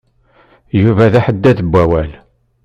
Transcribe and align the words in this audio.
Yuba 0.81 1.11
d 1.11 1.13
aḥeddad 1.19 1.57
n 1.61 1.69
wawal. 1.73 2.11